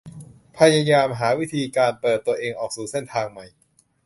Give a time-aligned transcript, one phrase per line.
[0.57, 3.45] พยายามหาวิธีการเปิดตัวเองออกสู่เส้นทางใหม่